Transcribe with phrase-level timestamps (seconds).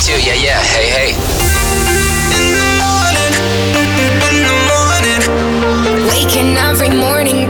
[0.00, 1.10] one, two, yeah, yeah, hey, hey.
[2.32, 3.32] In the morning
[4.30, 5.22] in the morning
[6.08, 7.48] Waking every morning.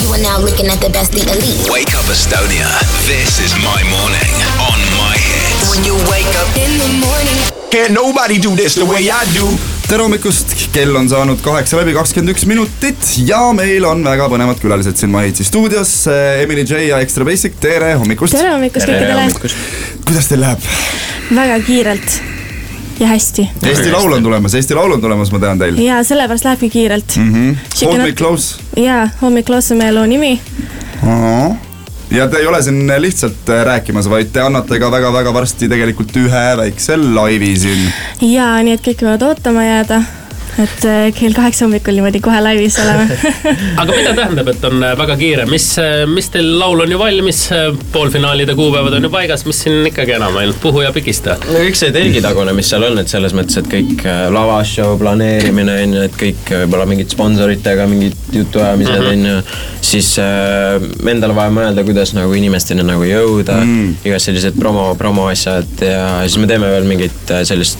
[0.00, 1.68] You are now looking at the best, the elite.
[1.70, 2.68] Wake up, Estonia.
[3.06, 5.70] This is my morning on my hits.
[5.70, 7.70] When you wake up, In the morning.
[7.70, 9.79] Can't nobody do this the way I do.
[9.90, 14.60] Tere hommikust, kell on saanud kaheksa läbi kakskümmend üks minutit ja meil on väga põnevad
[14.62, 15.90] külalised siin Mahitsi stuudios.
[16.38, 18.36] Emily J ja Extra Basic, tere hommikust.
[18.38, 19.24] tere hommikust kõikidele!
[20.06, 20.68] kuidas teil läheb?
[21.34, 22.20] väga kiirelt
[23.00, 23.48] ja hästi.
[23.66, 27.16] Eesti Laul on tulemas, Eesti Laul on tulemas, ma tean teil ja sellepärast lähebki kiirelt
[27.16, 27.34] mm.
[27.34, 27.82] -hmm.
[27.88, 28.62] Hold me close.
[28.76, 30.36] jaa, Hold me close on meie loo nimi.
[32.10, 36.16] Ja te ei ole siin lihtsalt äh, rääkimas, vaid te annate ka väga-väga varsti tegelikult
[36.16, 37.84] ühe väikse laivi siin.
[38.32, 40.02] jaa, nii et kõik võivad ootama jääda
[40.58, 43.06] et äh, kell kaheksa hommikul niimoodi kohe laivis oleme
[43.82, 45.66] aga mida tähendab, et on äh, väga kiire, mis,
[46.10, 47.42] mis teil laul on ju valmis,
[47.92, 51.36] poolfinaalide kuupäevad on ju paigas, mis siin ikkagi enam ainult puhu ja pigista?
[51.46, 55.98] no kõik see telgitagune, mis seal on, et selles mõttes, et kõik lavashow planeerimine on
[55.98, 59.08] ju, et kõik võib-olla mingid sponsoritega mingid jutuajamised Mhm.
[59.12, 59.42] on ju.
[59.80, 65.82] siis äh, endal vaja mõelda, kuidas nagu inimesteni nagu jõuda mm., igasugused sellised promo, promoasjad
[65.82, 67.78] ja siis me teeme veel mingit äh, sellist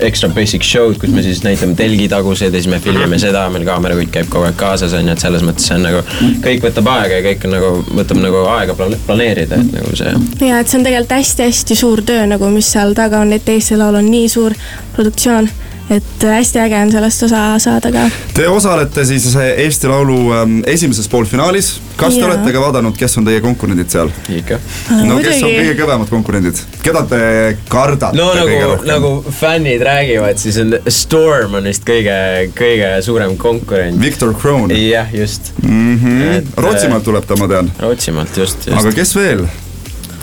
[0.00, 4.12] extra basic show'd, kus me siis näitame telgitaguseid ja siis me filmime seda, meil kaamerakutt
[4.14, 6.02] käib kogu aeg kaasas on ju, et selles mõttes see on nagu,
[6.44, 10.12] kõik võtab aega ja kõik on nagu, võtab nagu aega plane- planeerida, et nagu see
[10.48, 13.78] ja et see on tegelikult hästi-hästi suur töö nagu, mis seal taga on, et Eesti
[13.80, 14.54] Laul on nii suur
[14.96, 15.50] produktsioon
[15.90, 18.06] et äh, hästi äge on sellest osa saada ka.
[18.34, 21.80] Te osalete siis Eesti Laulu ähm, esimeses poolfinaalis.
[21.96, 22.28] kas te Jaa.
[22.28, 24.10] olete ka vaadanud, kes on teie konkurendid seal?
[24.28, 25.54] ikka no kes on muidugi.
[25.58, 27.20] kõige kõvemad konkurendid, keda te
[27.68, 28.90] kardate no kõige nagu, rohkem?
[28.92, 32.18] nagu fännid räägivad, siis on Storm on vist kõige,
[32.58, 34.00] kõige suurem konkurent.
[34.02, 35.96] Victor Kroon jah, just mm.
[35.96, 36.52] -hmm.
[36.56, 37.72] Rootsimaalt tuleb ta, ma tean.
[37.78, 38.78] Rootsimaalt, just, just.
[38.78, 39.48] aga kes veel?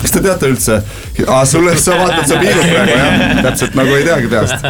[0.01, 0.79] Kas te teate üldse?
[1.27, 4.65] aa, sulle, sa vaatad, sa piirud praegu jah, täpselt nagu ei teagi peast.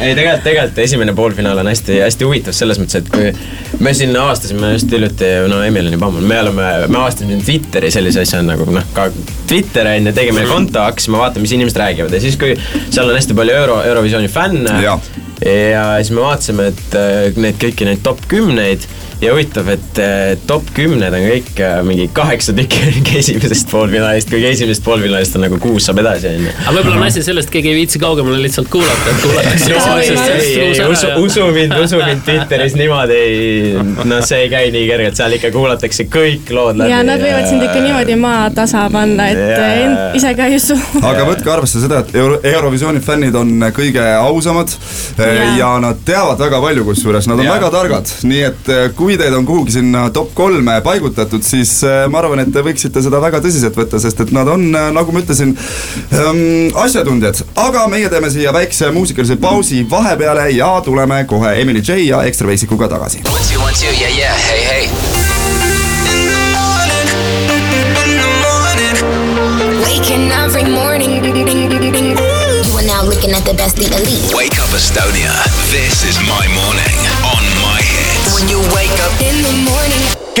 [0.00, 4.74] ei, tegelikult, tegelikult esimene poolfinaal on hästi-hästi huvitav selles mõttes, et kui me siin avastasime
[4.74, 8.68] just hiljuti, no Emil on juba ammu, me oleme, me avastasime Twitteri sellise asja nagu
[8.70, 9.08] noh, ka
[9.50, 12.54] Twitter on ju, tegime konto, hakkasime vaatama, mis inimesed räägivad ja siis, kui
[12.90, 14.78] seal on hästi palju Euro, Eurovisiooni fänne.
[14.84, 14.98] Ja.
[15.44, 18.84] Ja siis me vaatasime, et äh, neid kõiki neid top kümneid
[19.20, 24.48] ja huvitav, et äh, top kümned on kõik äh, mingi kaheksa tükki esimesest poolfinaalist, kuigi
[24.50, 26.54] esimesest poolfinaalist on nagu kuus saab edasi, on ju.
[26.62, 30.70] aga võib-olla on asi sellest, keegi ei viitsi kaugemale lihtsalt kuulata, et kuulatakse esimesest ei,
[30.86, 35.20] usu, ja- usu mind, usu mind Twitteris niimoodi ei, noh, see ei käi nii kergelt,
[35.20, 36.94] seal ikka kuulatakse kõik lood läbi.
[36.94, 40.76] ja nad võivad sind ikka niimoodi maatasa panna, et end ise ka ei usu.
[41.00, 44.72] aga võtke arvesse seda, et Euro Eurovisiooni fännid on kõige ausamad
[45.34, 45.56] ja, Jaa.
[45.58, 47.56] ja nad teavad väga palju, kusjuures nad on Jaa.
[47.58, 52.04] väga targad, nii et eh, kui teid on kuhugi sinna top kolme paigutatud, siis eh,
[52.10, 55.14] ma arvan, et te võiksite seda väga tõsiselt võtta, sest et nad on, eh, nagu
[55.14, 56.42] ma ütlesin ähm,,
[56.84, 57.44] asjatundjad.
[57.60, 62.48] aga meie teeme siia väikse muusikalise pausi vahepeale ja tuleme kohe Emily J ja Extra
[62.50, 63.24] Basicuga tagasi.
[63.26, 65.09] one, two, one, two, yeah, yeah, hey, hey.
[74.80, 75.30] Estonia.
[75.70, 76.89] This is my morning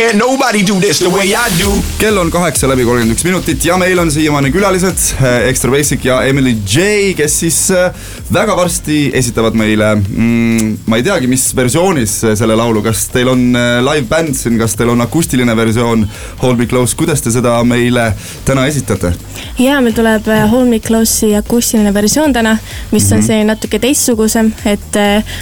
[0.00, 1.70] Can't nobody do this the way I do.
[1.98, 6.04] kell on kaheksa läbi kolmkümmend üks minutit ja meil on siiamaani külalised äh, Extra Basic
[6.08, 6.86] ja Emily J,
[7.18, 7.90] kes siis äh,
[8.32, 13.28] väga varsti esitavad meile mm,, ma ei teagi, mis versioonis äh, selle laulu, kas teil
[13.28, 13.42] on
[13.84, 16.06] live bänd siin, kas teil on akustiline versioon
[16.40, 18.08] Hold me close, kuidas te seda meile
[18.48, 19.12] täna esitate?
[19.60, 22.56] ja meil tuleb Hold me close'i akustiline versioon täna,
[22.94, 23.18] mis Mhm.
[23.18, 24.96] on selline natuke teistsugusem, et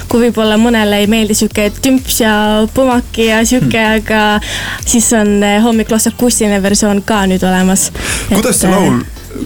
[0.08, 2.34] kui võib-olla mõnele ei meeldi sihuke tümps ja
[2.74, 4.40] pumaki ja sihuke, aga
[4.86, 5.38] siis on
[5.76, 7.88] me close akustiline versioon ka nüüd olemas.
[8.32, 9.00] kuidas see laul,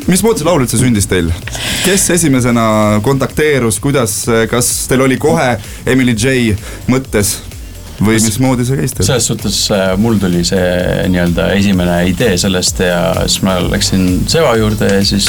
[0.07, 1.31] mismoodi see laul üldse sündis teil?
[1.85, 6.55] kes esimesena kontakteerus, kuidas, kas teil oli kohe Emily J
[6.91, 7.39] mõttes
[8.03, 9.07] või mismoodi see käis teil?
[9.07, 9.59] selles suhtes
[10.03, 15.29] mul tuli see nii-öelda esimene idee sellest ja siis ma läksin Seva juurde ja siis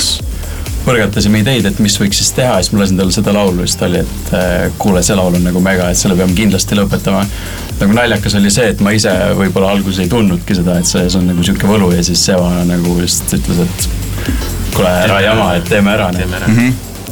[0.84, 3.70] põrgatasime ideid, et mis võiks siis teha ja siis ma lasin talle seda laulu ja
[3.70, 6.78] siis ta oli, et äh, kuule, see laul on nagu mega, et selle peame kindlasti
[6.78, 7.24] lõpetama.
[7.80, 11.20] nagu naljakas oli see, et ma ise võib-olla alguses ei tundnudki seda, et see, see
[11.22, 13.88] on nagu sihuke võlu ja siis Seva nagu just ütles, et
[14.76, 16.10] kuule, ära jama, et teeme ära.
[16.16, 16.52] teeme ära.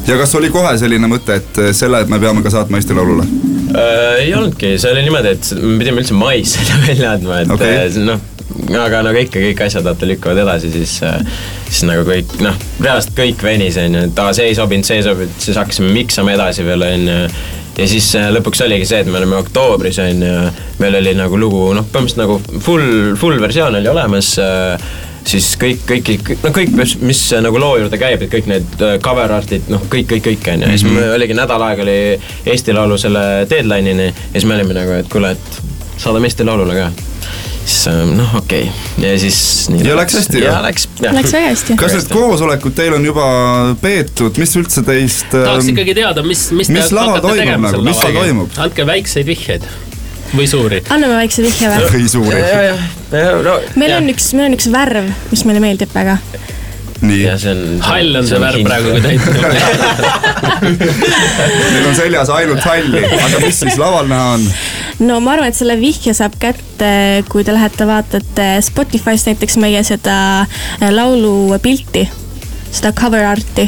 [0.08, 3.28] ja kas oli kohe selline mõte, et selle, et me peame ka saatma Eesti Laulule?
[3.72, 7.56] äh, ei olnudki, see oli niimoodi, et me pidime üldse mais selle välja andma, et
[7.56, 7.90] okay.
[8.04, 8.20] noh,
[8.80, 10.98] aga nagu ikka kõik asjad vaata lükkuvad edasi, siis,
[11.68, 15.02] siis nagu kõik noh, reaalselt kõik venis on ju, et aa, see ei sobinud, see
[15.02, 17.20] ei sobinud, siis hakkasime miksama edasi veel on ju.
[17.82, 20.34] ja siis äh, lõpuks oligi see, et me olime oktoobris on ju,
[20.82, 24.36] meil oli nagu lugu noh, põhimõtteliselt nagu full, full versioon oli olemas.
[25.32, 28.98] siis kõik, kõik, no kõik, mis, mis nagu loo juurde käib, et kõik need äh,
[29.04, 32.00] cover art'id, noh, kõik, kõik, kõik on ju, ja siis me oligi nädal aega oli
[32.46, 35.64] Eesti Laulu selle deadline'ini ja siis me olime nagu, et kuule, et
[36.02, 37.11] saadame Eesti Laulule ka.
[37.66, 39.06] Siis äh, noh, okei okay.
[39.06, 39.38] ja siis
[39.72, 40.64] nii Ja läks hästi, ja jah?
[40.66, 41.78] läks, Läks väga hästi.
[41.80, 43.28] kas need koosolekud teil on juba
[43.82, 48.02] peetud, mis üldse teist tahaks ähm, ikkagi teada, mis, mis mis laval toimub nagu, mis
[48.02, 48.62] seal toimub?
[48.66, 49.68] andke väikseid vihjeid
[50.32, 50.82] või suuri.
[50.90, 51.92] anname väikse vihje või?
[51.96, 52.80] või suuri, ja, ja,
[53.20, 56.18] ja no meil on üks, meil on üks värv, mis meile meeldib väga.
[57.02, 57.80] Nii ja, see on.
[57.86, 59.32] hall on see värv praegu, kui täitsa.
[61.74, 64.42] neil on seljas ainult halli, aga mis siis laval näha on?
[65.08, 66.92] no ma arvan, et selle vihje saab kätte,
[67.32, 72.04] kui te lähete vaatate Spotify'st näiteks meie seda äh, laulu pilti,
[72.70, 73.66] seda cover art'i.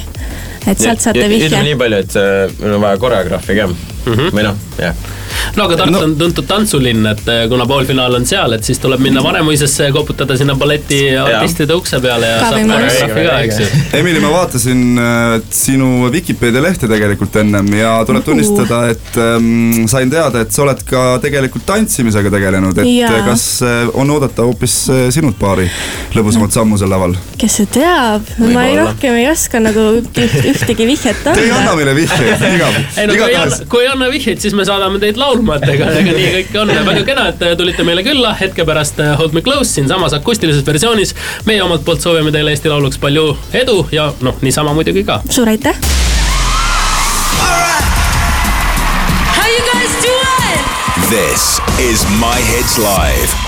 [0.68, 1.58] et sealt saate ütleme vihje.
[1.72, 2.26] nii palju, et äh,
[2.62, 3.76] meil on vaja koreograafi ka mm
[4.14, 4.30] -hmm.
[4.38, 4.94] või noh, jah.
[5.58, 8.80] No aga Tartu No- on tuntud tantsulinn, et eh, kuna poolfinaal on seal, et siis
[8.82, 13.68] tuleb minna Vanemuisesse ja koputada sinna balletiartistide ukse peale ja saab koreograafi ka, eks ju.
[14.00, 20.10] Emily, ma vaatasin äh, sinu Vikipeedia lehte tegelikult ennem ja tuleb tunnistada, et ähm, sain
[20.14, 23.12] teada, et sa oled ka tegelikult tantsimisega tegelenud, et Jaa.
[23.20, 25.70] äh, kas äh, on oodata hoopis äh, sinult paari
[26.16, 27.14] lõbusamat sammu sel laval?
[27.42, 30.20] kes see teab, ma ei rohkem ei oska nagu üht-
[30.54, 31.76] ühtegi vihjet Te ei anna anda.
[31.80, 32.70] meile vihjeid, iga,
[33.02, 35.68] ei no kui ei anna, kui ei anna vihjeid, siis me saadame teid laulma, et
[35.76, 36.74] ega, ega nii kõik on.
[36.88, 40.66] väga kena, et te tulite meile külla, hetke pärast eh, Hold me close siinsamas akustilises
[40.68, 41.16] versioonis.
[41.46, 45.22] meie omalt poolt soovime teile Eesti Lauluks palju edu ja noh, niisama muidugi ka.
[45.30, 45.76] suur aitäh.
[49.38, 50.62] How you guys doing?
[51.10, 53.43] This is My Hits Live.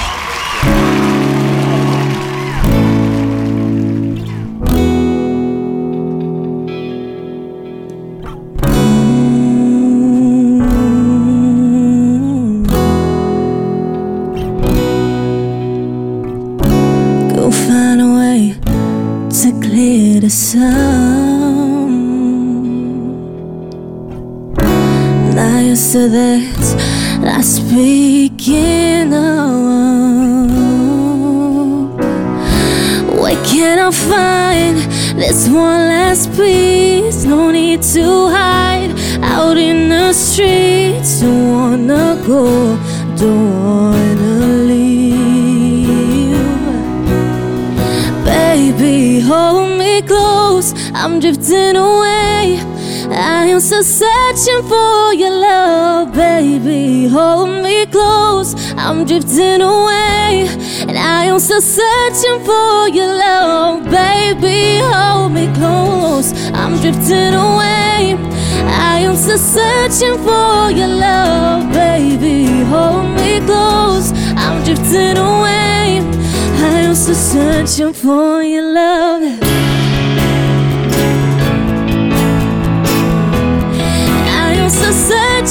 [26.06, 26.78] Now you're so
[27.22, 29.48] that I speak in a
[33.20, 34.78] Where can I find
[35.20, 37.24] this one last piece?
[37.24, 38.92] No need to hide
[39.24, 41.22] out in the streets.
[41.22, 42.78] Don't wanna go,
[43.18, 46.38] don't wanna leave.
[48.24, 50.76] Baby, hold me close.
[50.94, 52.75] I'm drifting away.
[53.12, 57.08] I am still searching for your love, baby.
[57.08, 58.56] Hold me close.
[58.78, 60.48] I'm drifting away.
[60.88, 64.80] And I am still searching for your love, baby.
[64.82, 66.34] Hold me close.
[66.54, 68.18] I'm drifting away.
[68.68, 72.64] I am still searching for your love, baby.
[72.66, 74.12] Hold me close.
[74.36, 76.02] I'm drifting away.
[76.58, 79.75] I am still searching for your love.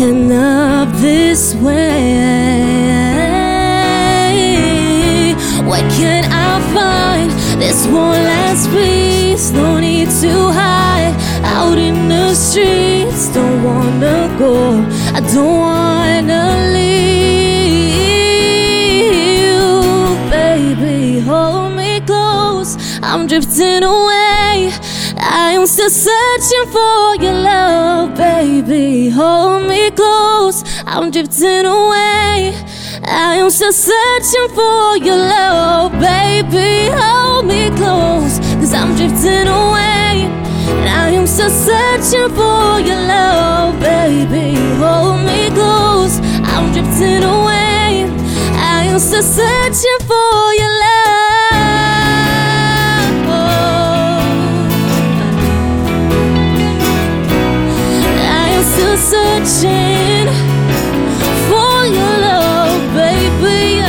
[0.00, 2.14] end up this way.
[5.66, 9.50] Why can't I find this one last piece?
[9.50, 13.28] No need to hide out in the streets.
[13.34, 17.08] Don't wanna go, I don't wanna leave.
[20.30, 22.76] Baby, hold me close.
[23.02, 24.72] I'm drifting away.
[25.20, 29.08] I am still searching for your love, baby.
[29.10, 29.57] Hold
[29.88, 30.64] me close.
[30.86, 32.54] I'm drifting away.
[33.04, 36.90] I am still searching for your love, baby.
[36.92, 40.28] Hold me close, cause I'm drifting away.
[40.88, 44.56] I am still searching for your love, baby.
[44.78, 48.08] Hold me close, I'm drifting away.
[48.56, 50.97] I am still searching for your love.
[59.46, 60.26] Searching
[61.48, 63.82] for your love, baby.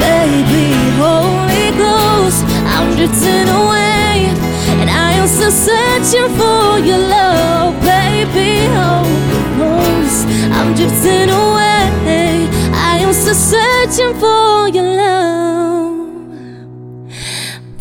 [0.00, 2.42] Baby, hold me close.
[2.64, 4.32] I'm drifting away,
[4.80, 8.64] and I am still searching for your love, baby.
[8.74, 10.24] Hold me close.
[10.56, 12.48] I'm drifting away.
[12.72, 16.08] I am still searching for your love.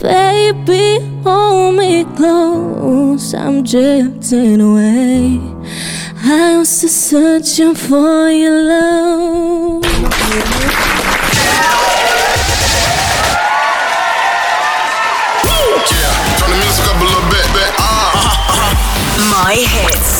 [0.01, 2.68] Baby, hold me close.
[3.21, 5.39] I'm drifting away.
[6.23, 9.83] I was still searching for your love.
[19.29, 20.18] My hits.